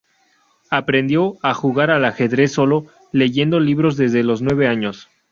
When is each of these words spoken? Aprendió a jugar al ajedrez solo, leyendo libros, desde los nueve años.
Aprendió 0.71 1.35
a 1.43 1.53
jugar 1.53 1.91
al 1.91 2.05
ajedrez 2.05 2.51
solo, 2.53 2.87
leyendo 3.11 3.59
libros, 3.59 3.97
desde 3.97 4.23
los 4.23 4.41
nueve 4.41 4.65
años. 4.67 5.09